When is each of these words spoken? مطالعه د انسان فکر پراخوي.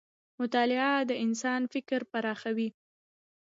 مطالعه 0.39 0.93
د 1.09 1.11
انسان 1.25 1.61
فکر 1.73 1.99
پراخوي. 2.11 2.69